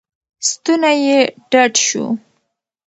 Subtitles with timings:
[0.47, 1.19] ستونی یې
[1.51, 2.05] ډډ شو.